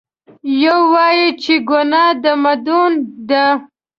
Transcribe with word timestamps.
یو 0.63 0.79
وایي 0.93 1.27
چې 1.43 1.53
ګناه 1.69 2.11
د 2.23 2.25
مدون 2.43 2.91
ده. 3.29 3.45